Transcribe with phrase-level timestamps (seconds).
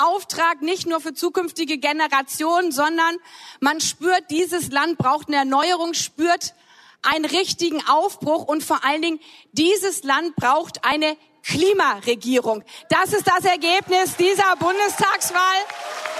[0.00, 3.16] Auftrag nicht nur für zukünftige Generationen, sondern
[3.60, 6.54] man spürt, dieses Land braucht eine Erneuerung, spürt
[7.02, 9.20] einen richtigen Aufbruch und vor allen Dingen,
[9.52, 12.64] dieses Land braucht eine Klimaregierung.
[12.90, 15.40] Das ist das Ergebnis dieser Bundestagswahl.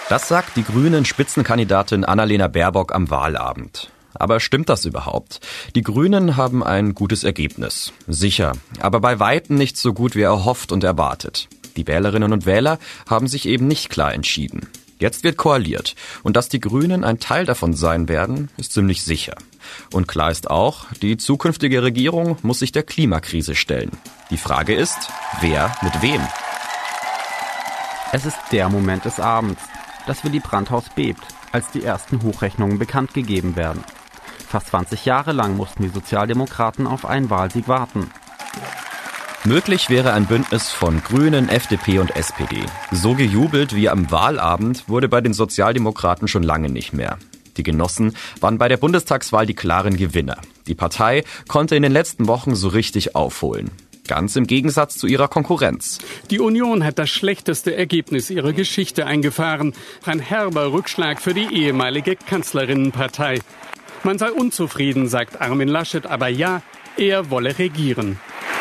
[0.08, 3.90] Das sagt die grünen Spitzenkandidatin Annalena Baerbock am Wahlabend.
[4.14, 5.40] Aber stimmt das überhaupt?
[5.74, 7.92] Die Grünen haben ein gutes Ergebnis.
[8.06, 8.52] Sicher.
[8.80, 11.48] Aber bei weitem nicht so gut wie erhofft und erwartet.
[11.76, 14.68] Die Wählerinnen und Wähler haben sich eben nicht klar entschieden.
[14.98, 15.94] Jetzt wird koaliert.
[16.22, 19.34] Und dass die Grünen ein Teil davon sein werden, ist ziemlich sicher.
[19.92, 23.90] Und klar ist auch, die zukünftige Regierung muss sich der Klimakrise stellen.
[24.30, 26.20] Die Frage ist, wer mit wem?
[28.12, 29.60] Es ist der Moment des Abends.
[30.06, 31.22] Das Willy Brandt-Haus bebt,
[31.52, 33.84] als die ersten Hochrechnungen bekannt gegeben werden.
[34.48, 38.10] Fast 20 Jahre lang mussten die Sozialdemokraten auf einen Wahlsieg warten.
[39.46, 42.64] Möglich wäre ein Bündnis von Grünen, FDP und SPD.
[42.90, 47.16] So gejubelt wie am Wahlabend wurde bei den Sozialdemokraten schon lange nicht mehr.
[47.56, 50.38] Die Genossen waren bei der Bundestagswahl die klaren Gewinner.
[50.66, 53.70] Die Partei konnte in den letzten Wochen so richtig aufholen.
[54.08, 55.98] Ganz im Gegensatz zu ihrer Konkurrenz.
[56.32, 59.74] Die Union hat das schlechteste Ergebnis ihrer Geschichte eingefahren.
[60.04, 63.38] Ein herber Rückschlag für die ehemalige Kanzlerinnenpartei.
[64.02, 66.62] Man sei unzufrieden, sagt Armin Laschet, aber ja,
[66.96, 68.18] er wolle regieren.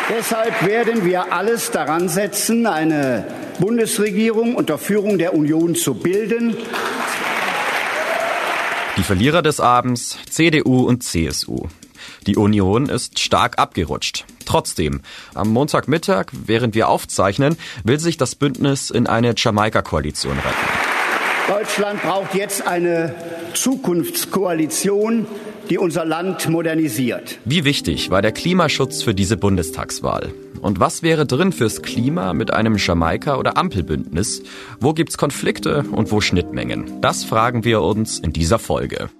[0.07, 3.25] Deshalb werden wir alles daran setzen, eine
[3.59, 6.55] Bundesregierung unter Führung der Union zu bilden.
[8.97, 11.67] Die Verlierer des Abends CDU und CSU.
[12.27, 14.25] Die Union ist stark abgerutscht.
[14.45, 15.01] Trotzdem,
[15.33, 20.74] am Montagmittag, während wir aufzeichnen, will sich das Bündnis in eine Jamaika-Koalition retten.
[21.47, 23.13] Deutschland braucht jetzt eine
[23.53, 25.27] Zukunftskoalition,
[25.69, 27.37] die unser Land modernisiert.
[27.45, 30.33] Wie wichtig war der Klimaschutz für diese Bundestagswahl?
[30.61, 34.41] Und was wäre drin fürs Klima mit einem Jamaika- oder Ampelbündnis?
[34.79, 36.99] Wo gibt's Konflikte und wo Schnittmengen?
[37.01, 39.11] Das fragen wir uns in dieser Folge.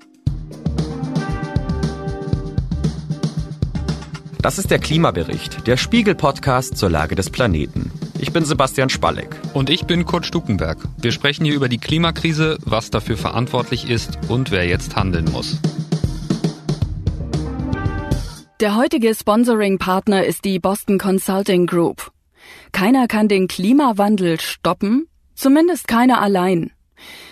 [4.42, 7.92] Das ist der Klimabericht, der Spiegel-Podcast zur Lage des Planeten.
[8.20, 9.36] Ich bin Sebastian Spalleck.
[9.54, 10.78] Und ich bin Kurt Stukenberg.
[10.98, 15.60] Wir sprechen hier über die Klimakrise, was dafür verantwortlich ist und wer jetzt handeln muss.
[18.62, 22.12] Der heutige Sponsoring-Partner ist die Boston Consulting Group.
[22.72, 26.72] Keiner kann den Klimawandel stoppen, zumindest keiner allein.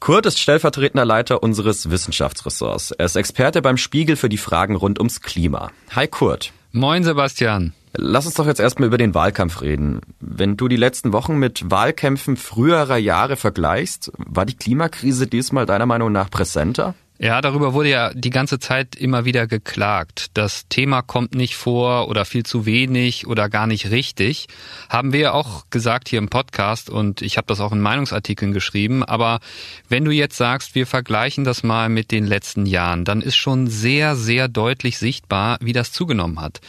[0.00, 2.92] Kurt ist stellvertretender Leiter unseres Wissenschaftsressorts.
[2.92, 5.70] Er ist Experte beim Spiegel für die Fragen rund ums Klima.
[5.94, 6.52] Hi Kurt.
[6.70, 7.72] Moin Sebastian.
[7.94, 10.00] Lass uns doch jetzt erstmal über den Wahlkampf reden.
[10.20, 15.86] Wenn du die letzten Wochen mit Wahlkämpfen früherer Jahre vergleichst, war die Klimakrise diesmal deiner
[15.86, 16.94] Meinung nach präsenter?
[17.20, 20.26] Ja, darüber wurde ja die ganze Zeit immer wieder geklagt.
[20.34, 24.46] Das Thema kommt nicht vor oder viel zu wenig oder gar nicht richtig.
[24.88, 28.52] Haben wir ja auch gesagt hier im Podcast und ich habe das auch in Meinungsartikeln
[28.52, 29.02] geschrieben.
[29.02, 29.40] Aber
[29.88, 33.66] wenn du jetzt sagst, wir vergleichen das mal mit den letzten Jahren, dann ist schon
[33.66, 36.60] sehr, sehr deutlich sichtbar, wie das zugenommen hat.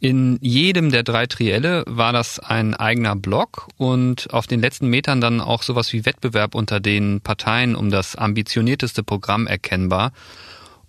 [0.00, 5.20] In jedem der drei Trielle war das ein eigener Block und auf den letzten Metern
[5.20, 10.12] dann auch sowas wie Wettbewerb unter den Parteien um das ambitionierteste Programm erkennbar.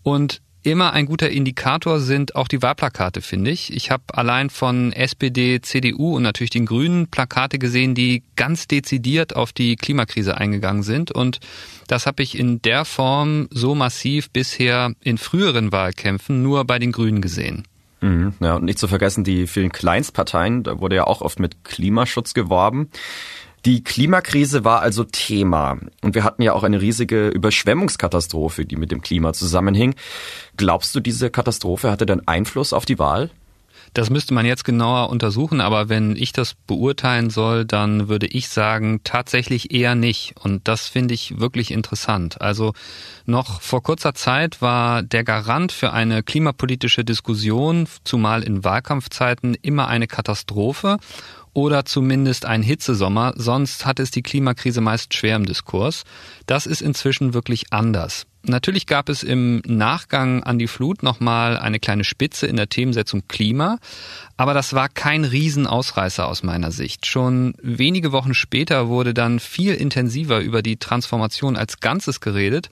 [0.03, 3.73] Und immer ein guter Indikator sind auch die Wahlplakate, finde ich.
[3.73, 9.35] Ich habe allein von SPD, CDU und natürlich den Grünen Plakate gesehen, die ganz dezidiert
[9.35, 11.11] auf die Klimakrise eingegangen sind.
[11.11, 11.39] Und
[11.87, 16.91] das habe ich in der Form so massiv bisher in früheren Wahlkämpfen nur bei den
[16.91, 17.63] Grünen gesehen.
[18.01, 21.63] Mhm, ja, und nicht zu vergessen die vielen Kleinstparteien, da wurde ja auch oft mit
[21.63, 22.89] Klimaschutz geworben.
[23.65, 28.91] Die Klimakrise war also Thema und wir hatten ja auch eine riesige Überschwemmungskatastrophe, die mit
[28.91, 29.95] dem Klima zusammenhing.
[30.55, 33.31] Glaubst du, diese Katastrophe hatte dann Einfluss auf die Wahl?
[33.93, 38.49] Das müsste man jetzt genauer untersuchen, aber wenn ich das beurteilen soll, dann würde ich
[38.49, 40.35] sagen, tatsächlich eher nicht.
[40.41, 42.41] Und das finde ich wirklich interessant.
[42.41, 42.73] Also
[43.25, 49.87] noch vor kurzer Zeit war der Garant für eine klimapolitische Diskussion, zumal in Wahlkampfzeiten, immer
[49.87, 50.97] eine Katastrophe
[51.53, 56.03] oder zumindest ein Hitzesommer, sonst hat es die Klimakrise meist schwer im Diskurs.
[56.45, 58.25] Das ist inzwischen wirklich anders.
[58.43, 63.23] Natürlich gab es im Nachgang an die Flut nochmal eine kleine Spitze in der Themensetzung
[63.27, 63.79] Klima,
[64.37, 67.05] aber das war kein Riesenausreißer aus meiner Sicht.
[67.05, 72.69] Schon wenige Wochen später wurde dann viel intensiver über die Transformation als Ganzes geredet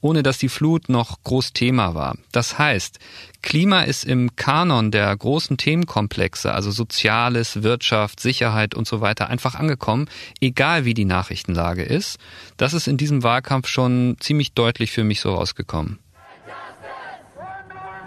[0.00, 2.16] ohne dass die Flut noch groß Thema war.
[2.32, 2.98] Das heißt,
[3.46, 9.54] Klima ist im Kanon der großen Themenkomplexe, also Soziales, Wirtschaft, Sicherheit und so weiter, einfach
[9.54, 10.08] angekommen,
[10.40, 12.18] egal wie die Nachrichtenlage ist.
[12.56, 16.00] Das ist in diesem Wahlkampf schon ziemlich deutlich für mich so rausgekommen.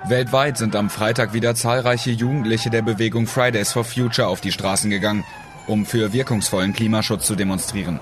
[0.10, 4.90] Weltweit sind am Freitag wieder zahlreiche Jugendliche der Bewegung Fridays for Future auf die Straßen
[4.90, 5.24] gegangen,
[5.68, 8.02] um für wirkungsvollen Klimaschutz zu demonstrieren.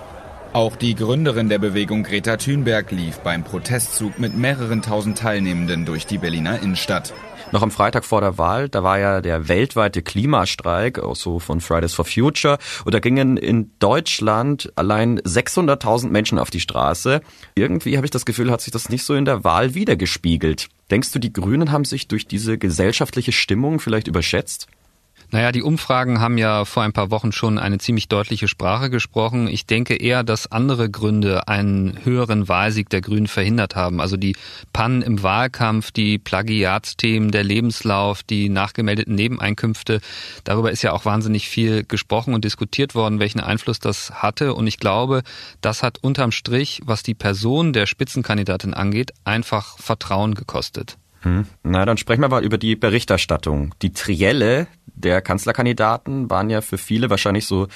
[0.57, 6.07] Auch die Gründerin der Bewegung Greta Thunberg lief beim Protestzug mit mehreren tausend Teilnehmenden durch
[6.07, 7.13] die Berliner Innenstadt.
[7.51, 11.61] Noch am Freitag vor der Wahl, da war ja der weltweite Klimastreik, auch so von
[11.61, 12.57] Fridays for Future.
[12.85, 17.21] Und da gingen in Deutschland allein 600.000 Menschen auf die Straße.
[17.53, 20.69] Irgendwie habe ich das Gefühl, hat sich das nicht so in der Wahl wiedergespiegelt.
[20.89, 24.67] Denkst du, die Grünen haben sich durch diese gesellschaftliche Stimmung vielleicht überschätzt?
[25.29, 29.47] Naja, die Umfragen haben ja vor ein paar Wochen schon eine ziemlich deutliche Sprache gesprochen.
[29.49, 33.99] Ich denke eher, dass andere Gründe einen höheren Wahlsieg der Grünen verhindert haben.
[33.99, 34.37] Also die
[34.71, 39.99] Pannen im Wahlkampf, die Plagiatsthemen, der Lebenslauf, die nachgemeldeten Nebeneinkünfte.
[40.45, 44.53] Darüber ist ja auch wahnsinnig viel gesprochen und diskutiert worden, welchen Einfluss das hatte.
[44.53, 45.23] Und ich glaube,
[45.59, 50.97] das hat unterm Strich, was die Person der Spitzenkandidatin angeht, einfach Vertrauen gekostet.
[51.21, 51.45] Hm.
[51.63, 53.73] Na, dann sprechen wir mal über die Berichterstattung.
[53.81, 57.67] Die Trielle der Kanzlerkandidaten waren ja für viele wahrscheinlich so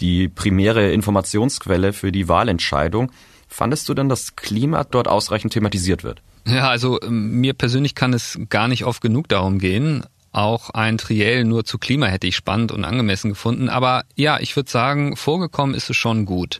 [0.00, 3.12] die primäre Informationsquelle für die Wahlentscheidung.
[3.48, 6.22] Fandest du denn, dass Klima dort ausreichend thematisiert wird?
[6.46, 10.04] Ja, also ähm, mir persönlich kann es gar nicht oft genug darum gehen.
[10.34, 13.68] Auch ein Triell nur zu Klima hätte ich spannend und angemessen gefunden.
[13.68, 16.58] Aber ja, ich würde sagen, vorgekommen ist es schon gut.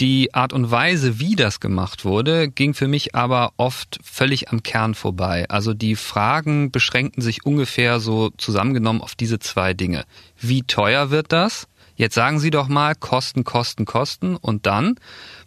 [0.00, 4.62] Die Art und Weise, wie das gemacht wurde, ging für mich aber oft völlig am
[4.62, 5.44] Kern vorbei.
[5.50, 10.06] Also die Fragen beschränkten sich ungefähr so zusammengenommen auf diese zwei Dinge.
[10.40, 11.68] Wie teuer wird das?
[11.96, 14.36] Jetzt sagen Sie doch mal Kosten, Kosten, Kosten.
[14.36, 14.94] Und dann,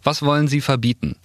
[0.04, 1.16] was wollen Sie verbieten?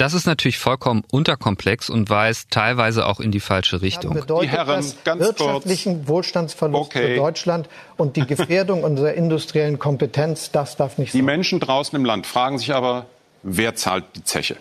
[0.00, 4.14] Das ist natürlich vollkommen unterkomplex und weist teilweise auch in die falsche Richtung.
[4.14, 6.08] Das bedeutet die Herren, ganz wirtschaftlichen kurz.
[6.08, 7.08] Wohlstandsverlust okay.
[7.08, 7.68] für Deutschland
[7.98, 11.18] und die Gefährdung unserer industriellen Kompetenz, das darf nicht sein.
[11.18, 13.04] Die Menschen draußen im Land fragen sich aber,
[13.42, 14.56] wer zahlt die Zeche?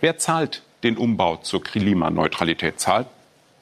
[0.00, 2.78] Wer zahlt den Umbau zur Klimaneutralität?
[2.78, 3.08] Zahlt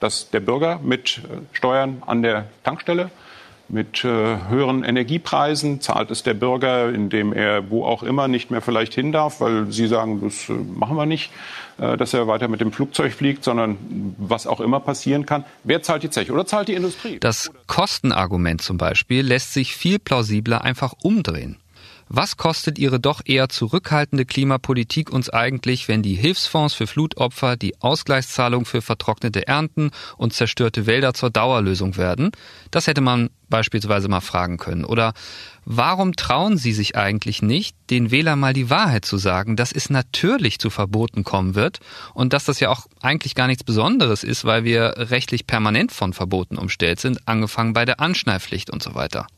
[0.01, 3.11] das der Bürger mit äh, Steuern an der Tankstelle?
[3.73, 4.09] Mit äh,
[4.49, 9.13] höheren Energiepreisen zahlt es der Bürger, indem er wo auch immer nicht mehr vielleicht hin
[9.13, 11.31] darf, weil Sie sagen, das äh, machen wir nicht,
[11.79, 13.79] äh, dass er weiter mit dem Flugzeug fliegt, sondern
[14.19, 15.45] was auch immer passieren kann.
[15.63, 17.19] Wer zahlt die Zeche oder zahlt die Industrie?
[17.21, 21.57] Das Kostenargument zum Beispiel lässt sich viel plausibler einfach umdrehen.
[22.13, 27.81] Was kostet Ihre doch eher zurückhaltende Klimapolitik uns eigentlich, wenn die Hilfsfonds für Flutopfer, die
[27.81, 32.33] Ausgleichszahlung für vertrocknete Ernten und zerstörte Wälder zur Dauerlösung werden?
[32.73, 34.85] Das hätte man beispielsweise mal fragen können.
[34.85, 35.13] Oder
[35.65, 39.89] warum trauen Sie sich eigentlich nicht, den Wählern mal die Wahrheit zu sagen, dass es
[39.89, 41.79] natürlich zu Verboten kommen wird
[42.13, 46.13] und dass das ja auch eigentlich gar nichts Besonderes ist, weil wir rechtlich permanent von
[46.13, 49.29] Verboten umstellt sind, angefangen bei der Anschnallpflicht und so weiter.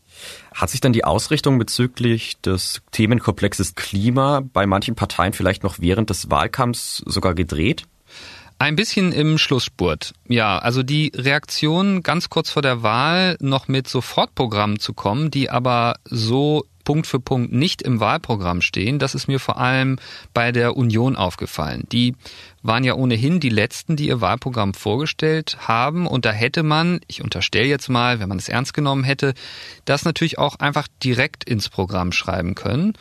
[0.54, 6.11] Hat sich dann die Ausrichtung bezüglich des Themenkomplexes Klima bei manchen Parteien vielleicht noch während
[6.11, 7.85] des Wahlkampfs sogar gedreht?
[8.59, 10.14] Ein bisschen im Schlussspurt.
[10.28, 15.50] Ja, also die Reaktion ganz kurz vor der Wahl noch mit Sofortprogrammen zu kommen, die
[15.50, 18.99] aber so Punkt für Punkt nicht im Wahlprogramm stehen.
[18.99, 19.99] Das ist mir vor allem
[20.35, 21.85] bei der Union aufgefallen.
[21.93, 22.15] Die
[22.62, 26.07] waren ja ohnehin die letzten, die ihr Wahlprogramm vorgestellt haben.
[26.07, 29.35] Und da hätte man, ich unterstelle jetzt mal, wenn man es ernst genommen hätte,
[29.85, 32.95] das natürlich auch einfach direkt ins Programm schreiben können.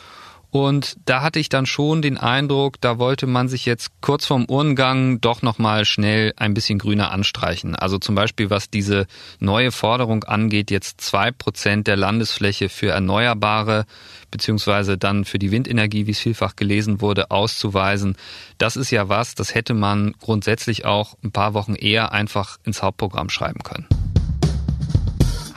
[0.52, 4.46] Und da hatte ich dann schon den Eindruck, da wollte man sich jetzt kurz vorm
[4.50, 7.76] Urngang doch nochmal schnell ein bisschen grüner anstreichen.
[7.76, 9.08] Also zum Beispiel, was diese
[9.40, 13.86] neue Forderung angeht, jetzt zwei Prozent der Landesfläche für Erneuerbare
[14.30, 18.16] beziehungsweise dann für die Windenergie, wie es vielfach gelesen wurde, auszuweisen.
[18.58, 22.82] Das ist ja was, das hätte man grundsätzlich auch ein paar Wochen eher einfach ins
[22.82, 23.88] Hauptprogramm schreiben können.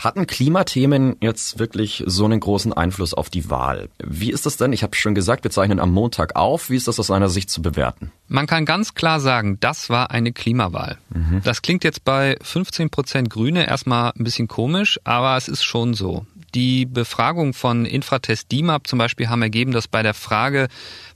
[0.04, 3.88] Hatten Klimathemen jetzt wirklich so einen großen Einfluss auf die Wahl?
[3.98, 4.74] Wie ist das denn?
[4.74, 6.68] Ich habe schon gesagt, wir zeichnen am Montag auf.
[6.68, 8.12] Wie ist das aus einer Sicht zu bewerten?
[8.28, 10.98] Man kann ganz klar sagen, das war eine Klimawahl.
[11.08, 11.40] Mhm.
[11.42, 15.94] Das klingt jetzt bei 15 Prozent Grüne erstmal ein bisschen komisch, aber es ist schon
[15.94, 16.26] so.
[16.54, 20.68] Die Befragung von Infratest DIMAP zum Beispiel haben ergeben, dass bei der Frage,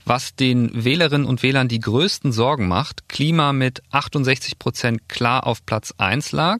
[0.03, 5.65] was den Wählerinnen und Wählern die größten Sorgen macht, Klima mit 68 Prozent klar auf
[5.65, 6.59] Platz 1 lag.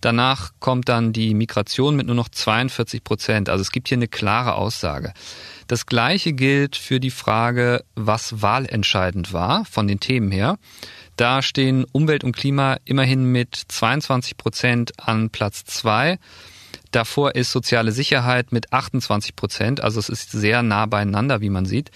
[0.00, 3.48] Danach kommt dann die Migration mit nur noch 42 Prozent.
[3.48, 5.12] Also es gibt hier eine klare Aussage.
[5.66, 10.58] Das Gleiche gilt für die Frage, was wahlentscheidend war von den Themen her.
[11.16, 16.18] Da stehen Umwelt und Klima immerhin mit 22 Prozent an Platz 2.
[16.94, 19.82] Davor ist soziale Sicherheit mit 28 Prozent.
[19.82, 21.90] Also es ist sehr nah beieinander, wie man sieht.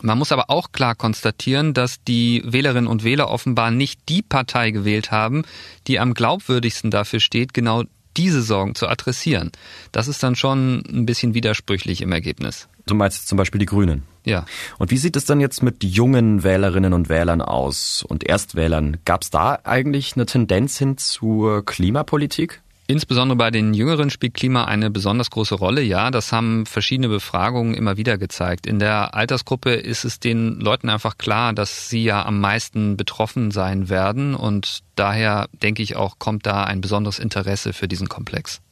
[0.00, 4.70] Man muss aber auch klar konstatieren, dass die Wählerinnen und Wähler offenbar nicht die Partei
[4.70, 5.42] gewählt haben,
[5.86, 7.84] die am glaubwürdigsten dafür steht, genau
[8.16, 9.52] diese Sorgen zu adressieren.
[9.92, 12.68] Das ist dann schon ein bisschen widersprüchlich im Ergebnis.
[12.86, 14.04] Du meinst zum Beispiel die Grünen?
[14.24, 14.46] Ja.
[14.78, 18.96] Und wie sieht es dann jetzt mit jungen Wählerinnen und Wählern aus und Erstwählern?
[19.04, 22.62] Gab es da eigentlich eine Tendenz hin zur Klimapolitik?
[22.90, 25.82] Insbesondere bei den Jüngeren spielt Klima eine besonders große Rolle.
[25.82, 28.66] Ja, das haben verschiedene Befragungen immer wieder gezeigt.
[28.66, 33.50] In der Altersgruppe ist es den Leuten einfach klar, dass sie ja am meisten betroffen
[33.50, 38.62] sein werden und daher denke ich auch, kommt da ein besonderes Interesse für diesen Komplex.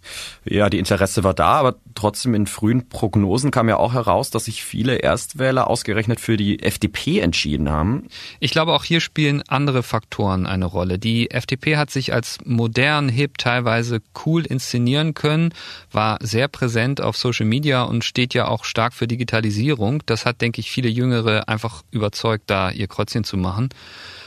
[0.44, 4.46] Ja, die Interesse war da, aber trotzdem in frühen Prognosen kam ja auch heraus, dass
[4.46, 8.08] sich viele Erstwähler ausgerechnet für die FDP entschieden haben.
[8.40, 10.98] Ich glaube, auch hier spielen andere Faktoren eine Rolle.
[10.98, 15.52] Die FDP hat sich als modern, hip, teilweise cool inszenieren können,
[15.90, 20.02] war sehr präsent auf Social Media und steht ja auch stark für Digitalisierung.
[20.06, 23.70] Das hat, denke ich, viele Jüngere einfach überzeugt, da ihr Kreuzchen zu machen.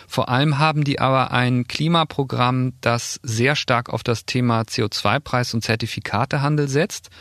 [0.10, 5.64] Vor allem haben die aber ein Klimaprogramm, das sehr stark auf das Thema CO2-Preis und
[5.64, 7.12] Zertifikatehandel setzt.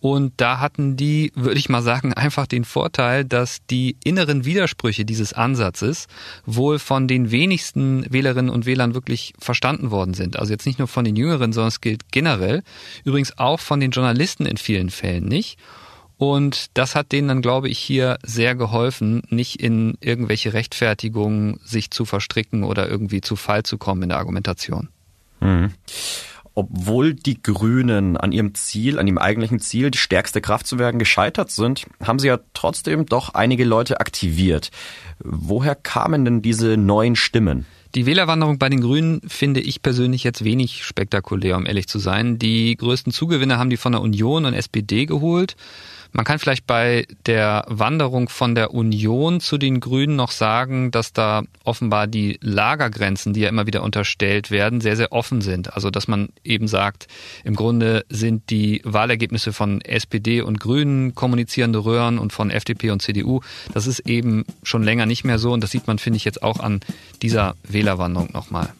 [0.00, 5.04] Und da hatten die, würde ich mal sagen, einfach den Vorteil, dass die inneren Widersprüche
[5.04, 6.08] dieses Ansatzes
[6.44, 10.36] wohl von den wenigsten Wählerinnen und Wählern wirklich verstanden worden sind.
[10.36, 12.64] Also jetzt nicht nur von den Jüngeren, sondern es gilt generell.
[13.04, 15.60] Übrigens auch von den Journalisten in vielen Fällen nicht.
[16.22, 21.90] Und das hat denen dann, glaube ich, hier sehr geholfen, nicht in irgendwelche Rechtfertigungen sich
[21.90, 24.88] zu verstricken oder irgendwie zu Fall zu kommen in der Argumentation.
[25.40, 25.72] Mhm.
[26.54, 31.00] Obwohl die Grünen an ihrem Ziel, an ihrem eigentlichen Ziel, die stärkste Kraft zu werden,
[31.00, 34.70] gescheitert sind, haben sie ja trotzdem doch einige Leute aktiviert.
[35.18, 37.66] Woher kamen denn diese neuen Stimmen?
[37.96, 42.38] Die Wählerwanderung bei den Grünen finde ich persönlich jetzt wenig spektakulär, um ehrlich zu sein.
[42.38, 45.56] Die größten Zugewinne haben die von der Union und SPD geholt.
[46.12, 51.14] Man kann vielleicht bei der Wanderung von der Union zu den Grünen noch sagen, dass
[51.14, 55.72] da offenbar die Lagergrenzen, die ja immer wieder unterstellt werden, sehr, sehr offen sind.
[55.72, 57.06] Also dass man eben sagt,
[57.44, 63.00] im Grunde sind die Wahlergebnisse von SPD und Grünen kommunizierende Röhren und von FDP und
[63.00, 63.40] CDU,
[63.72, 66.42] das ist eben schon länger nicht mehr so und das sieht man, finde ich, jetzt
[66.42, 66.80] auch an
[67.22, 68.72] dieser Wählerwanderung nochmal.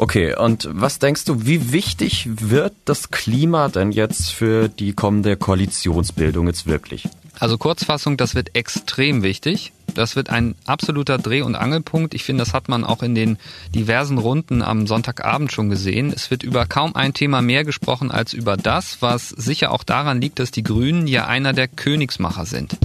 [0.00, 5.36] Okay, und was denkst du, wie wichtig wird das Klima denn jetzt für die kommende
[5.36, 7.06] Koalitionsbildung jetzt wirklich?
[7.38, 9.74] Also Kurzfassung, das wird extrem wichtig.
[9.94, 12.14] Das wird ein absoluter Dreh- und Angelpunkt.
[12.14, 13.36] Ich finde, das hat man auch in den
[13.74, 16.14] diversen Runden am Sonntagabend schon gesehen.
[16.14, 20.22] Es wird über kaum ein Thema mehr gesprochen als über das, was sicher auch daran
[20.22, 22.78] liegt, dass die Grünen ja einer der Königsmacher sind.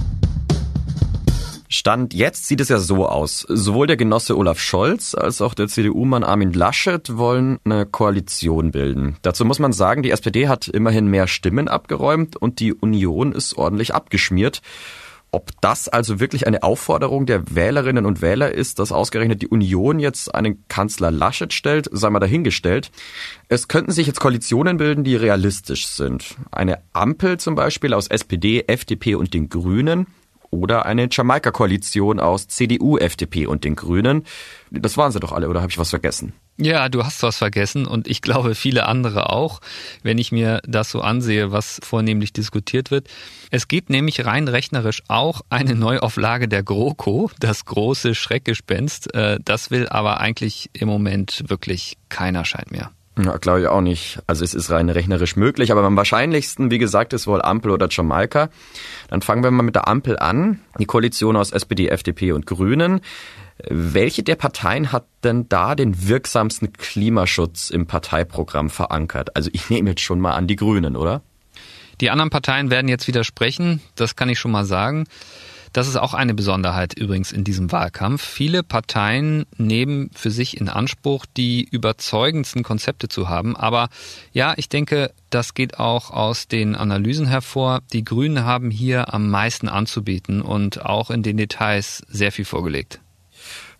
[1.68, 3.46] Stand jetzt sieht es ja so aus.
[3.48, 9.16] Sowohl der Genosse Olaf Scholz als auch der CDU-Mann Armin Laschet wollen eine Koalition bilden.
[9.22, 13.56] Dazu muss man sagen, die SPD hat immerhin mehr Stimmen abgeräumt und die Union ist
[13.56, 14.62] ordentlich abgeschmiert.
[15.32, 19.98] Ob das also wirklich eine Aufforderung der Wählerinnen und Wähler ist, dass ausgerechnet die Union
[19.98, 22.90] jetzt einen Kanzler Laschet stellt, sei mal dahingestellt.
[23.48, 26.36] Es könnten sich jetzt Koalitionen bilden, die realistisch sind.
[26.52, 30.06] Eine Ampel zum Beispiel aus SPD, FDP und den Grünen
[30.56, 34.24] oder eine Jamaika-Koalition aus CDU, FDP und den Grünen.
[34.70, 36.32] Das waren sie doch alle, oder habe ich was vergessen?
[36.58, 39.60] Ja, du hast was vergessen und ich glaube viele andere auch,
[40.02, 43.08] wenn ich mir das so ansehe, was vornehmlich diskutiert wird.
[43.50, 49.14] Es gibt nämlich rein rechnerisch auch eine Neuauflage der GroKo, das große Schreckgespenst.
[49.14, 52.90] Äh, das will aber eigentlich im Moment wirklich keiner scheint mehr.
[53.18, 54.18] Ja, glaube ich auch nicht.
[54.26, 57.88] Also es ist rein rechnerisch möglich, aber am wahrscheinlichsten, wie gesagt, ist wohl Ampel oder
[57.90, 58.50] Jamaika.
[59.08, 60.60] Dann fangen wir mal mit der Ampel an.
[60.78, 63.00] Die Koalition aus SPD, FDP und Grünen.
[63.68, 69.34] Welche der Parteien hat denn da den wirksamsten Klimaschutz im Parteiprogramm verankert?
[69.34, 71.22] Also ich nehme jetzt schon mal an die Grünen, oder?
[72.02, 75.06] Die anderen Parteien werden jetzt widersprechen, das kann ich schon mal sagen.
[75.76, 78.22] Das ist auch eine Besonderheit übrigens in diesem Wahlkampf.
[78.22, 83.54] Viele Parteien nehmen für sich in Anspruch, die überzeugendsten Konzepte zu haben.
[83.54, 83.90] Aber
[84.32, 87.82] ja, ich denke, das geht auch aus den Analysen hervor.
[87.92, 93.00] Die Grünen haben hier am meisten anzubieten und auch in den Details sehr viel vorgelegt.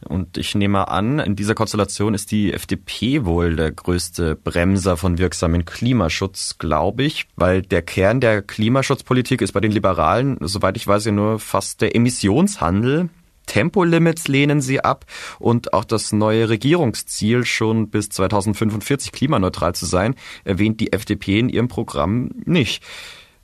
[0.07, 5.19] Und ich nehme an, in dieser Konstellation ist die FDP wohl der größte Bremser von
[5.19, 10.87] wirksamen Klimaschutz, glaube ich, weil der Kern der Klimaschutzpolitik ist bei den Liberalen, soweit ich
[10.87, 13.09] weiß, ja nur fast der Emissionshandel.
[13.47, 15.07] Tempolimits lehnen sie ab
[15.39, 21.49] und auch das neue Regierungsziel, schon bis 2045 klimaneutral zu sein, erwähnt die FDP in
[21.49, 22.83] ihrem Programm nicht.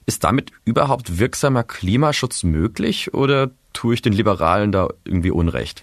[0.04, 5.82] Ist damit überhaupt wirksamer Klimaschutz möglich oder tue ich den Liberalen da irgendwie Unrecht?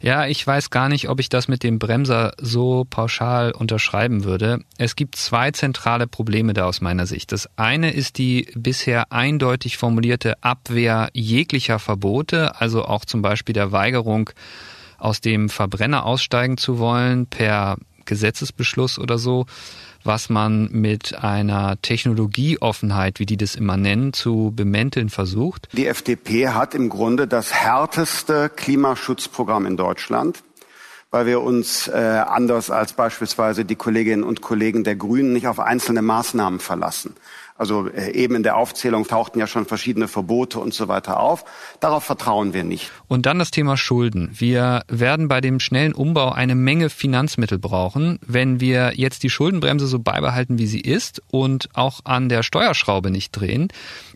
[0.00, 4.60] Ja, ich weiß gar nicht, ob ich das mit dem Bremser so pauschal unterschreiben würde.
[4.76, 7.32] Es gibt zwei zentrale Probleme da aus meiner Sicht.
[7.32, 13.72] Das eine ist die bisher eindeutig formulierte Abwehr jeglicher Verbote, also auch zum Beispiel der
[13.72, 14.30] Weigerung,
[14.98, 19.46] aus dem Verbrenner aussteigen zu wollen per Gesetzesbeschluss oder so
[20.04, 25.68] was man mit einer Technologieoffenheit, wie die das immer nennen, zu bemänteln versucht?
[25.72, 30.42] Die FDP hat im Grunde das härteste Klimaschutzprogramm in Deutschland
[31.10, 35.58] weil wir uns äh, anders als beispielsweise die Kolleginnen und Kollegen der Grünen nicht auf
[35.58, 37.14] einzelne Maßnahmen verlassen.
[37.58, 41.44] Also äh, eben in der Aufzählung tauchten ja schon verschiedene Verbote und so weiter auf.
[41.80, 42.90] Darauf vertrauen wir nicht.
[43.08, 44.30] Und dann das Thema Schulden.
[44.32, 48.20] Wir werden bei dem schnellen Umbau eine Menge Finanzmittel brauchen.
[48.24, 53.10] Wenn wir jetzt die Schuldenbremse so beibehalten, wie sie ist und auch an der Steuerschraube
[53.10, 53.68] nicht drehen,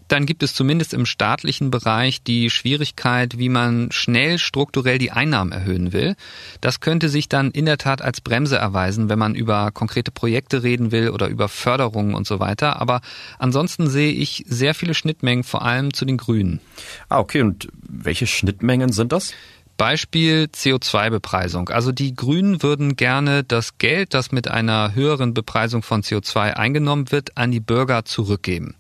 [0.08, 5.52] dann gibt es zumindest im staatlichen Bereich die Schwierigkeit, wie man schnell strukturell die Einnahmen
[5.52, 6.16] erhöhen will.
[6.60, 10.62] Das könnte sich dann in der Tat als Bremse erweisen, wenn man über konkrete Projekte
[10.62, 12.80] reden will oder über Förderungen und so weiter.
[12.80, 13.00] Aber
[13.38, 16.60] ansonsten sehe ich sehr viele Schnittmengen, vor allem zu den Grünen.
[17.08, 17.42] Ah, okay.
[17.42, 19.32] Und welche Schnittmengen sind das?
[19.76, 21.68] Beispiel CO2-Bepreisung.
[21.70, 27.10] Also die Grünen würden gerne das Geld, das mit einer höheren Bepreisung von CO2 eingenommen
[27.10, 28.76] wird, an die Bürger zurückgeben.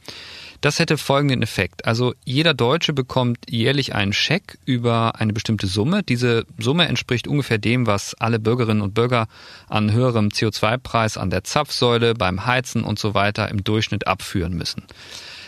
[0.62, 1.86] Das hätte folgenden Effekt.
[1.86, 6.04] Also jeder Deutsche bekommt jährlich einen Scheck über eine bestimmte Summe.
[6.04, 9.26] Diese Summe entspricht ungefähr dem, was alle Bürgerinnen und Bürger
[9.68, 14.84] an höherem CO2-Preis an der Zapfsäule, beim Heizen und so weiter im Durchschnitt abführen müssen.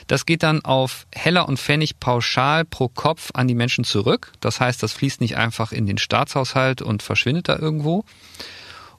[0.08, 4.32] Das geht dann auf Heller und Pfennig pauschal pro Kopf an die Menschen zurück.
[4.40, 8.04] Das heißt, das fließt nicht einfach in den Staatshaushalt und verschwindet da irgendwo,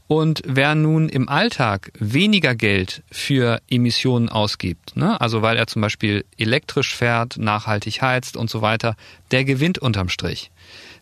[0.07, 5.81] und wer nun im Alltag weniger Geld für Emissionen ausgibt, ne, also weil er zum
[5.81, 8.95] Beispiel elektrisch fährt, nachhaltig heizt und so weiter,
[9.31, 10.51] der gewinnt unterm Strich.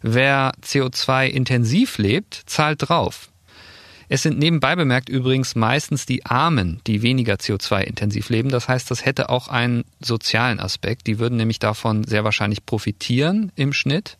[0.01, 3.29] Wer CO2 intensiv lebt, zahlt drauf.
[4.09, 8.49] Es sind nebenbei bemerkt übrigens meistens die Armen, die weniger CO2-intensiv leben.
[8.49, 11.07] Das heißt, das hätte auch einen sozialen Aspekt.
[11.07, 14.17] Die würden nämlich davon sehr wahrscheinlich profitieren im Schnitt.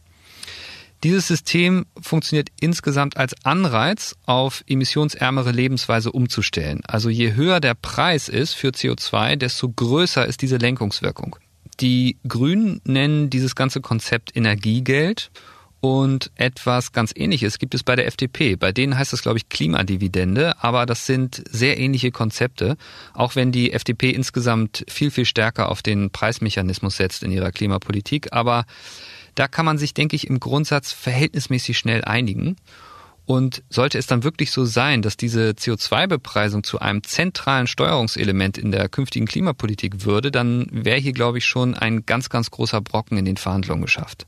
[1.03, 6.79] Dieses System funktioniert insgesamt als Anreiz, auf emissionsärmere Lebensweise umzustellen.
[6.87, 11.35] Also je höher der Preis ist für CO2, desto größer ist diese Lenkungswirkung.
[11.81, 15.29] Die Grünen nennen dieses ganze Konzept Energiegeld
[15.81, 18.55] und etwas ganz ähnliches gibt es bei der FDP.
[18.55, 22.77] Bei denen heißt das, glaube ich, Klimadividende, aber das sind sehr ähnliche Konzepte,
[23.13, 28.31] auch wenn die FDP insgesamt viel, viel stärker auf den Preismechanismus setzt in ihrer Klimapolitik.
[28.31, 28.65] Aber
[29.35, 32.55] da kann man sich, denke ich, im Grundsatz verhältnismäßig schnell einigen.
[33.25, 38.71] Und sollte es dann wirklich so sein, dass diese CO2-Bepreisung zu einem zentralen Steuerungselement in
[38.71, 43.17] der künftigen Klimapolitik würde, dann wäre hier, glaube ich, schon ein ganz, ganz großer Brocken
[43.17, 44.27] in den Verhandlungen geschafft.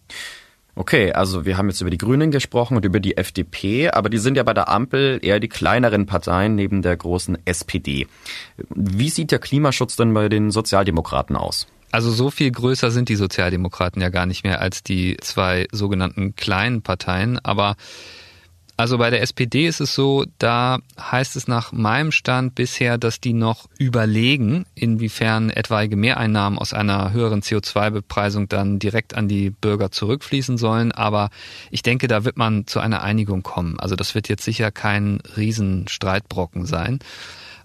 [0.77, 4.17] Okay, also wir haben jetzt über die Grünen gesprochen und über die FDP, aber die
[4.17, 8.07] sind ja bei der Ampel eher die kleineren Parteien neben der großen SPD.
[8.69, 11.67] Wie sieht der Klimaschutz denn bei den Sozialdemokraten aus?
[11.91, 16.35] Also so viel größer sind die Sozialdemokraten ja gar nicht mehr als die zwei sogenannten
[16.35, 17.39] kleinen Parteien.
[17.43, 17.75] Aber
[18.77, 23.21] also bei der SPD ist es so, da heißt es nach meinem Stand bisher, dass
[23.21, 29.91] die noch überlegen, inwiefern etwaige Mehreinnahmen aus einer höheren CO2-Bepreisung dann direkt an die Bürger
[29.91, 30.91] zurückfließen sollen.
[30.91, 31.29] Aber
[31.71, 33.79] ich denke, da wird man zu einer Einigung kommen.
[33.79, 36.99] Also das wird jetzt sicher kein Riesenstreitbrocken sein.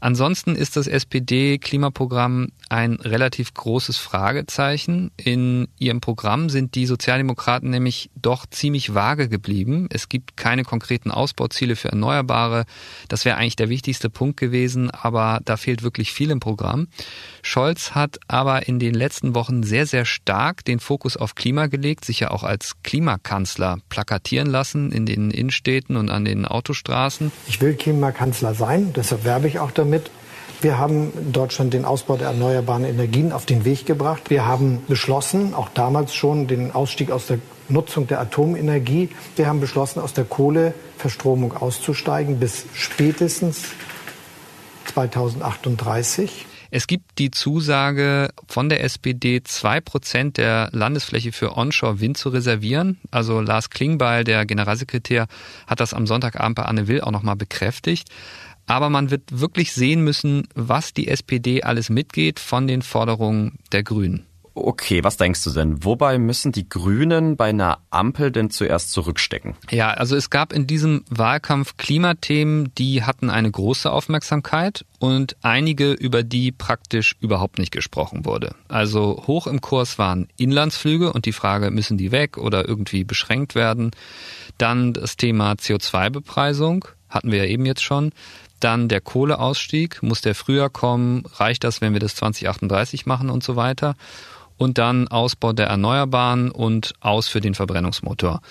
[0.01, 5.11] Ansonsten ist das SPD-Klimaprogramm ein relativ großes Fragezeichen.
[5.17, 9.89] In ihrem Programm sind die Sozialdemokraten nämlich doch ziemlich vage geblieben.
[9.91, 12.65] Es gibt keine konkreten Ausbauziele für Erneuerbare.
[13.09, 16.89] Das wäre eigentlich der wichtigste Punkt gewesen, aber da fehlt wirklich viel im Programm.
[17.43, 22.05] Scholz hat aber in den letzten Wochen sehr, sehr stark den Fokus auf Klima gelegt,
[22.05, 27.33] sich ja auch als Klimakanzler plakatieren lassen in den Innenstädten und an den Autostraßen.
[27.49, 29.90] Ich will Klimakanzler sein, deshalb werbe ich auch damit.
[30.63, 34.29] Wir haben in Deutschland den Ausbau der erneuerbaren Energien auf den Weg gebracht.
[34.29, 37.39] Wir haben beschlossen, auch damals schon, den Ausstieg aus der
[37.71, 39.09] Nutzung der Atomenergie.
[39.37, 43.69] Wir haben beschlossen, aus der Kohleverstromung auszusteigen bis spätestens
[44.93, 46.47] 2038.
[46.73, 52.99] Es gibt die Zusage von der SPD, zwei Prozent der Landesfläche für Onshore-Wind zu reservieren.
[53.11, 55.27] Also Lars Klingbeil, der Generalsekretär,
[55.67, 58.09] hat das am Sonntagabend bei Anne Will auch nochmal bekräftigt.
[58.71, 63.83] Aber man wird wirklich sehen müssen, was die SPD alles mitgeht von den Forderungen der
[63.83, 64.27] Grünen.
[64.55, 65.85] Okay, was denkst du denn?
[65.85, 69.55] Wobei müssen die Grünen bei einer Ampel denn zuerst zurückstecken?
[69.71, 75.93] Ja, also es gab in diesem Wahlkampf Klimathemen, die hatten eine große Aufmerksamkeit und einige,
[75.93, 78.55] über die praktisch überhaupt nicht gesprochen wurde.
[78.69, 83.55] Also hoch im Kurs waren Inlandsflüge und die Frage, müssen die weg oder irgendwie beschränkt
[83.55, 83.93] werden?
[84.59, 88.13] Dann das Thema CO2-Bepreisung, hatten wir ja eben jetzt schon.
[88.61, 91.25] Dann der Kohleausstieg, muss der früher kommen?
[91.35, 93.97] Reicht das, wenn wir das 2038 machen und so weiter?
[94.61, 98.43] und dann Ausbau der Erneuerbaren und aus für den Verbrennungsmotor.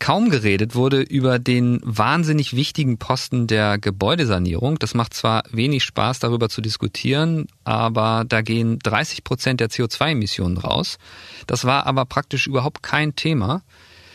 [0.00, 4.80] Kaum geredet wurde über den wahnsinnig wichtigen Posten der Gebäudesanierung.
[4.80, 10.58] Das macht zwar wenig Spaß, darüber zu diskutieren, aber da gehen 30 Prozent der CO2-Emissionen
[10.58, 10.98] raus.
[11.46, 13.62] Das war aber praktisch überhaupt kein Thema,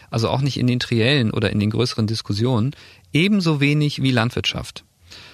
[0.10, 2.75] also auch nicht in den triellen oder in den größeren Diskussionen,
[3.13, 4.83] ebenso wenig wie Landwirtschaft.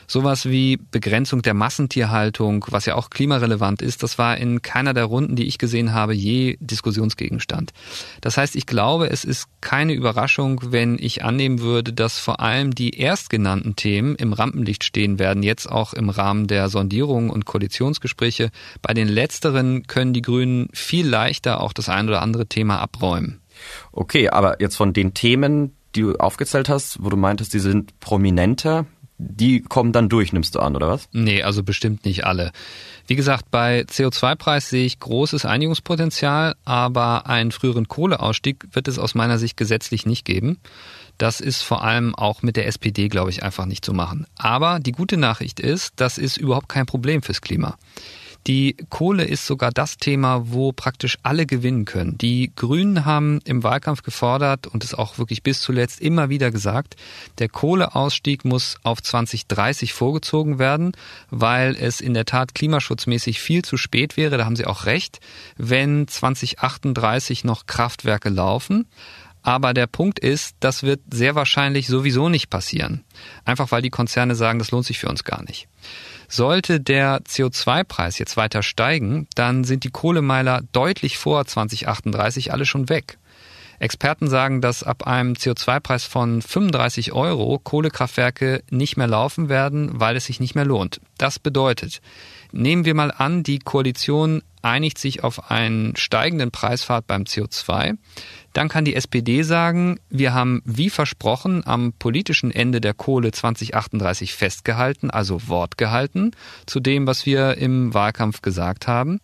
[0.08, 5.06] Sowas wie Begrenzung der Massentierhaltung, was ja auch klimarelevant ist, das war in keiner der
[5.06, 7.72] Runden, die ich gesehen habe, je Diskussionsgegenstand.
[8.22, 12.76] Das heißt, ich glaube, es ist keine Überraschung, wenn ich annehmen würde, dass vor allem
[12.76, 18.50] die erstgenannten Themen im Rampenlicht stehen werden, jetzt auch im Rahmen der Sondierungen und Koalitionsgespräche.
[18.82, 23.40] Bei den letzteren können die Grünen viel leichter auch das ein oder andere Thema abräumen.
[23.92, 28.00] Okay, aber jetzt von den Themen, die du aufgezählt hast, wo du meintest, die sind
[28.00, 28.86] prominenter,
[29.30, 31.08] die kommen dann durch, nimmst du an, oder was?
[31.12, 32.52] Nee, also bestimmt nicht alle.
[33.08, 39.16] Wie gesagt, bei CO2-Preis sehe ich großes Einigungspotenzial, aber einen früheren Kohleausstieg wird es aus
[39.16, 40.58] meiner Sicht gesetzlich nicht geben.
[41.18, 44.26] Das ist vor allem auch mit der SPD, glaube ich, einfach nicht zu machen.
[44.38, 47.78] Aber die gute Nachricht ist, das ist überhaupt kein Problem fürs Klima.
[48.48, 52.18] Die Kohle ist sogar das Thema, wo praktisch alle gewinnen können.
[52.18, 56.98] Die Grünen haben im Wahlkampf gefordert und es auch wirklich bis zuletzt immer wieder gesagt,
[57.40, 60.92] der Kohleausstieg muss auf 2030 vorgezogen werden,
[61.30, 65.22] weil es in der Tat klimaschutzmäßig viel zu spät wäre, da haben sie auch recht,
[65.56, 68.88] wenn 2038 noch Kraftwerke laufen.
[69.44, 73.04] Aber der Punkt ist, das wird sehr wahrscheinlich sowieso nicht passieren.
[73.44, 75.68] Einfach weil die Konzerne sagen, das lohnt sich für uns gar nicht.
[76.30, 82.90] Sollte der CO2-Preis jetzt weiter steigen, dann sind die Kohlemeiler deutlich vor 2038 alle schon
[82.90, 83.20] weg.
[83.80, 90.16] Experten sagen, dass ab einem CO2-Preis von 35 Euro Kohlekraftwerke nicht mehr laufen werden, weil
[90.16, 91.02] es sich nicht mehr lohnt.
[91.18, 92.02] Das bedeutet,
[92.54, 97.98] nehmen wir mal an, die Koalition einigt sich auf einen steigenden Preisfahrt beim CO2,
[98.54, 104.34] dann kann die SPD sagen, wir haben wie versprochen am politischen Ende der Kohle 2038
[104.34, 106.32] festgehalten, also Wort gehalten,
[106.66, 109.20] zu dem, was wir im Wahlkampf gesagt haben.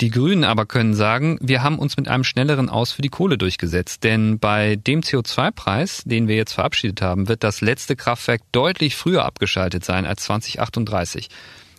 [0.00, 3.38] Die Grünen aber können sagen, wir haben uns mit einem schnelleren Aus für die Kohle
[3.38, 8.96] durchgesetzt, denn bei dem CO2-Preis, den wir jetzt verabschiedet haben, wird das letzte Kraftwerk deutlich
[8.96, 11.28] früher abgeschaltet sein als 2038.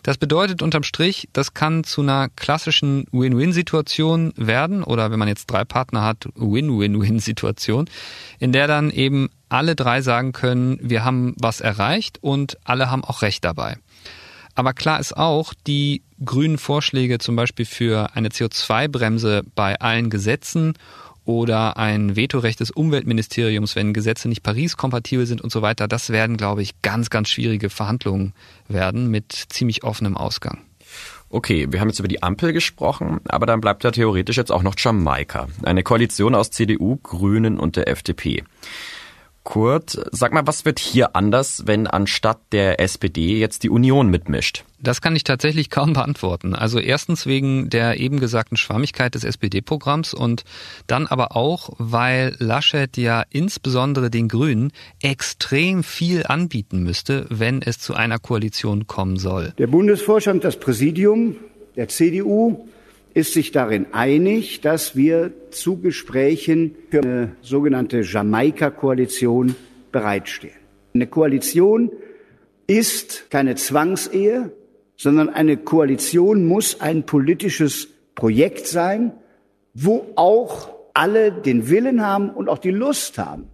[0.04, 5.46] Das bedeutet unterm Strich, das kann zu einer klassischen Win-Win-Situation werden oder wenn man jetzt
[5.46, 7.88] drei Partner hat, Win-Win-Win-Situation,
[8.38, 13.02] in der dann eben alle drei sagen können, wir haben was erreicht und alle haben
[13.02, 13.78] auch Recht dabei.
[14.54, 20.74] Aber klar ist auch, die grünen Vorschläge zum Beispiel für eine CO2-Bremse bei allen Gesetzen
[21.24, 25.88] oder ein Vetorecht des Umweltministeriums, wenn Gesetze nicht Paris-kompatibel sind und so weiter.
[25.88, 28.34] Das werden, glaube ich, ganz, ganz schwierige Verhandlungen
[28.68, 30.58] werden mit ziemlich offenem Ausgang.
[31.30, 34.62] Okay, wir haben jetzt über die Ampel gesprochen, aber dann bleibt ja theoretisch jetzt auch
[34.62, 35.48] noch Jamaika.
[35.64, 38.44] Eine Koalition aus CDU, Grünen und der FDP.
[39.44, 44.64] Kurt, sag mal, was wird hier anders, wenn anstatt der SPD jetzt die Union mitmischt?
[44.80, 46.54] Das kann ich tatsächlich kaum beantworten.
[46.54, 50.44] Also erstens wegen der eben gesagten Schwammigkeit des SPD-Programms und
[50.86, 57.78] dann aber auch, weil Laschet ja insbesondere den Grünen extrem viel anbieten müsste, wenn es
[57.78, 59.52] zu einer Koalition kommen soll.
[59.58, 61.36] Der Bundesvorstand, das Präsidium
[61.76, 62.66] der CDU
[63.14, 69.54] ist sich darin einig, dass wir zu Gesprächen für eine sogenannte Jamaika-Koalition
[69.92, 70.56] bereitstehen.
[70.94, 71.92] Eine Koalition
[72.66, 74.52] ist keine Zwangsehe,
[74.96, 79.12] sondern eine Koalition muss ein politisches Projekt sein,
[79.74, 83.48] wo auch alle den Willen haben und auch die Lust haben,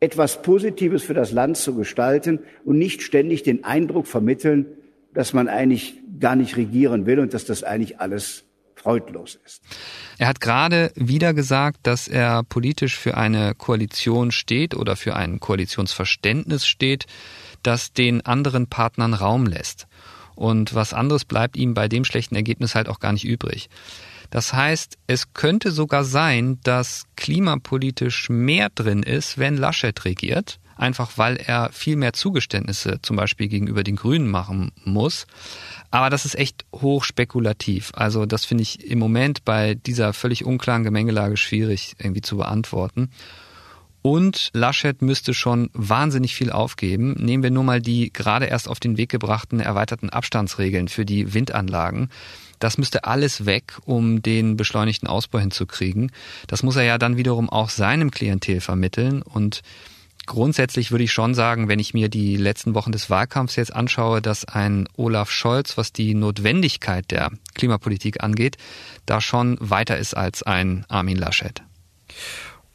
[0.00, 4.66] etwas Positives für das Land zu gestalten und nicht ständig den Eindruck vermitteln,
[5.14, 8.45] dass man eigentlich gar nicht regieren will und dass das eigentlich alles
[8.76, 9.62] freudlos ist.
[10.18, 15.40] Er hat gerade wieder gesagt, dass er politisch für eine Koalition steht oder für ein
[15.40, 17.06] Koalitionsverständnis steht,
[17.62, 19.88] das den anderen Partnern Raum lässt.
[20.36, 23.68] Und was anderes bleibt ihm bei dem schlechten Ergebnis halt auch gar nicht übrig.
[24.30, 31.16] Das heißt, es könnte sogar sein, dass klimapolitisch mehr drin ist, wenn Laschet regiert, einfach
[31.16, 35.26] weil er viel mehr Zugeständnisse zum Beispiel gegenüber den Grünen machen muss.
[35.96, 37.90] Aber das ist echt hoch spekulativ.
[37.94, 43.08] Also das finde ich im Moment bei dieser völlig unklaren Gemengelage schwierig irgendwie zu beantworten.
[44.02, 47.14] Und Laschet müsste schon wahnsinnig viel aufgeben.
[47.18, 51.32] Nehmen wir nur mal die gerade erst auf den Weg gebrachten erweiterten Abstandsregeln für die
[51.32, 52.10] Windanlagen.
[52.58, 56.12] Das müsste alles weg, um den beschleunigten Ausbau hinzukriegen.
[56.46, 59.62] Das muss er ja dann wiederum auch seinem Klientel vermitteln und
[60.26, 64.20] Grundsätzlich würde ich schon sagen, wenn ich mir die letzten Wochen des Wahlkampfs jetzt anschaue,
[64.20, 68.56] dass ein Olaf Scholz, was die Notwendigkeit der Klimapolitik angeht,
[69.06, 71.62] da schon weiter ist als ein Armin Laschet.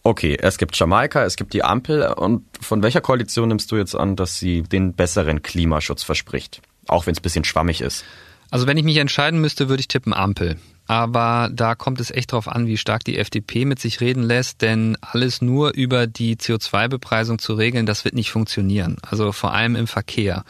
[0.03, 2.03] Okay, es gibt Jamaika, es gibt die Ampel.
[2.13, 6.61] Und von welcher Koalition nimmst du jetzt an, dass sie den besseren Klimaschutz verspricht?
[6.87, 8.03] Auch wenn es ein bisschen schwammig ist.
[8.49, 10.57] Also wenn ich mich entscheiden müsste, würde ich tippen Ampel.
[10.91, 14.61] Aber da kommt es echt darauf an, wie stark die FDP mit sich reden lässt,
[14.61, 18.97] denn alles nur über die CO2-Bepreisung zu regeln, das wird nicht funktionieren.
[19.01, 20.43] Also vor allem im Verkehr.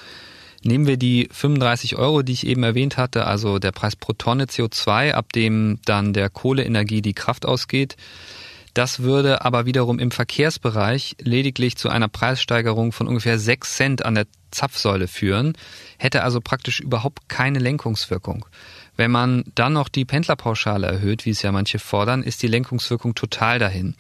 [0.63, 4.45] Nehmen wir die 35 Euro, die ich eben erwähnt hatte, also der Preis pro Tonne
[4.45, 7.95] CO2, ab dem dann der Kohleenergie die Kraft ausgeht.
[8.73, 14.15] Das würde aber wiederum im Verkehrsbereich lediglich zu einer Preissteigerung von ungefähr 6 Cent an
[14.15, 15.53] der Zapfsäule führen,
[15.99, 18.47] hätte also praktisch überhaupt keine Lenkungswirkung.
[18.97, 23.15] Wenn man dann noch die Pendlerpauschale erhöht, wie es ja manche fordern, ist die Lenkungswirkung
[23.15, 23.95] total dahin.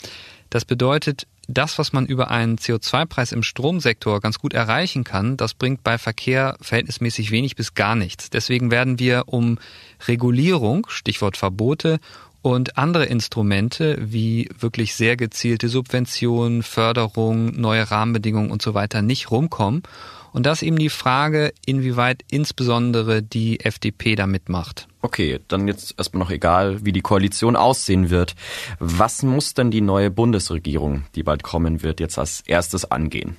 [0.49, 5.53] Das bedeutet, das, was man über einen CO2-Preis im Stromsektor ganz gut erreichen kann, das
[5.53, 8.29] bringt bei Verkehr verhältnismäßig wenig bis gar nichts.
[8.29, 9.59] Deswegen werden wir um
[10.07, 11.99] Regulierung, Stichwort Verbote,
[12.41, 19.29] und andere Instrumente wie wirklich sehr gezielte Subventionen, Förderung, neue Rahmenbedingungen und so weiter nicht
[19.29, 19.83] rumkommen.
[20.31, 24.87] Und das ist eben die Frage, inwieweit insbesondere die FDP da mitmacht.
[25.03, 28.35] Okay, dann jetzt erstmal noch egal, wie die Koalition aussehen wird.
[28.79, 33.35] Was muss denn die neue Bundesregierung, die bald kommen wird, jetzt als erstes angehen?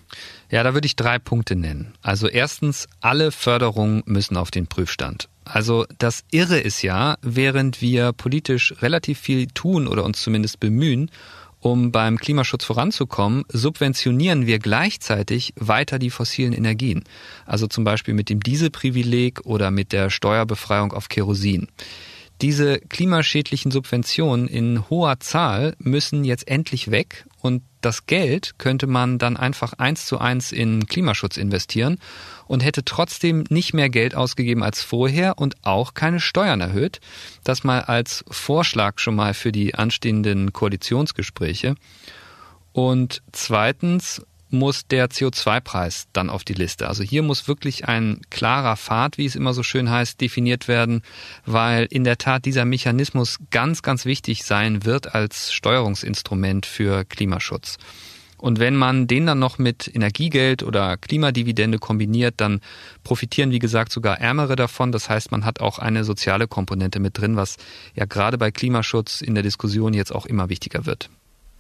[0.50, 1.94] Ja, da würde ich drei Punkte nennen.
[2.02, 5.28] Also erstens, alle Förderungen müssen auf den Prüfstand.
[5.44, 11.10] Also das Irre ist ja, während wir politisch relativ viel tun oder uns zumindest bemühen,
[11.62, 17.04] um beim Klimaschutz voranzukommen, subventionieren wir gleichzeitig weiter die fossilen Energien.
[17.46, 21.68] Also zum Beispiel mit dem Dieselprivileg oder mit der Steuerbefreiung auf Kerosin.
[22.42, 29.18] Diese klimaschädlichen Subventionen in hoher Zahl müssen jetzt endlich weg und das Geld könnte man
[29.18, 31.98] dann einfach eins zu eins in Klimaschutz investieren
[32.52, 37.00] und hätte trotzdem nicht mehr Geld ausgegeben als vorher und auch keine Steuern erhöht.
[37.44, 41.76] Das mal als Vorschlag schon mal für die anstehenden Koalitionsgespräche.
[42.74, 46.88] Und zweitens muss der CO2-Preis dann auf die Liste.
[46.88, 51.00] Also hier muss wirklich ein klarer Pfad, wie es immer so schön heißt, definiert werden,
[51.46, 57.78] weil in der Tat dieser Mechanismus ganz, ganz wichtig sein wird als Steuerungsinstrument für Klimaschutz.
[58.42, 62.60] Und wenn man den dann noch mit Energiegeld oder Klimadividende kombiniert, dann
[63.04, 64.90] profitieren, wie gesagt, sogar Ärmere davon.
[64.90, 67.56] Das heißt, man hat auch eine soziale Komponente mit drin, was
[67.94, 71.08] ja gerade bei Klimaschutz in der Diskussion jetzt auch immer wichtiger wird.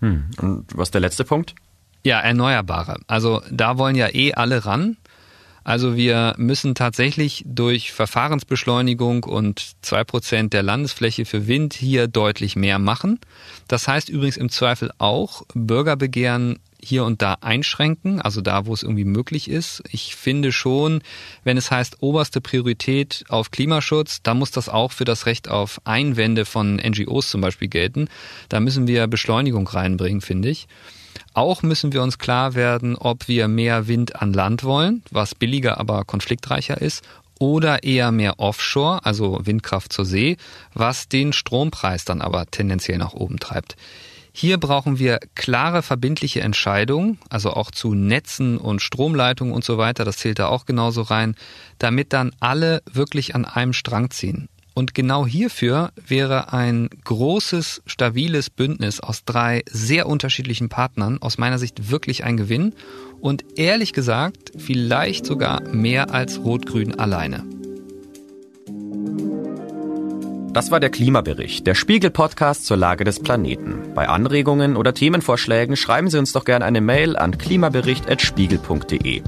[0.00, 0.24] Hm.
[0.40, 1.54] Und was der letzte Punkt?
[2.02, 2.98] Ja, Erneuerbare.
[3.06, 4.96] Also da wollen ja eh alle ran.
[5.62, 12.56] Also wir müssen tatsächlich durch Verfahrensbeschleunigung und zwei Prozent der Landesfläche für Wind hier deutlich
[12.56, 13.20] mehr machen.
[13.68, 18.82] Das heißt übrigens im Zweifel auch Bürgerbegehren hier und da einschränken, also da, wo es
[18.82, 19.82] irgendwie möglich ist.
[19.90, 21.02] Ich finde schon,
[21.44, 25.80] wenn es heißt oberste Priorität auf Klimaschutz, da muss das auch für das Recht auf
[25.84, 28.08] Einwände von NGOs zum Beispiel gelten.
[28.48, 30.66] Da müssen wir Beschleunigung reinbringen, finde ich.
[31.34, 35.78] Auch müssen wir uns klar werden, ob wir mehr Wind an Land wollen, was billiger,
[35.78, 37.04] aber konfliktreicher ist,
[37.38, 40.36] oder eher mehr Offshore, also Windkraft zur See,
[40.74, 43.76] was den Strompreis dann aber tendenziell nach oben treibt.
[44.34, 50.04] Hier brauchen wir klare verbindliche Entscheidungen, also auch zu Netzen und Stromleitungen und so weiter,
[50.04, 51.36] das zählt da auch genauso rein,
[51.78, 54.48] damit dann alle wirklich an einem Strang ziehen.
[54.74, 61.58] Und genau hierfür wäre ein großes, stabiles Bündnis aus drei sehr unterschiedlichen Partnern aus meiner
[61.58, 62.74] Sicht wirklich ein Gewinn
[63.20, 67.44] und ehrlich gesagt vielleicht sogar mehr als Rot-Grün alleine.
[70.52, 73.94] Das war der Klimabericht, der Spiegel-Podcast zur Lage des Planeten.
[73.94, 79.22] Bei Anregungen oder Themenvorschlägen schreiben Sie uns doch gerne eine Mail an klimabericht.spiegel.de.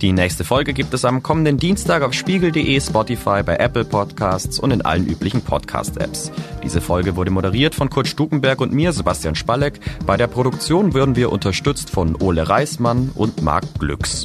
[0.00, 4.70] Die nächste Folge gibt es am kommenden Dienstag auf spiegel.de, Spotify, bei Apple Podcasts und
[4.70, 6.30] in allen üblichen Podcast-Apps.
[6.62, 9.80] Diese Folge wurde moderiert von Kurt Stukenberg und mir, Sebastian Spalleck.
[10.06, 14.24] Bei der Produktion würden wir unterstützt von Ole Reismann und Marc Glücks.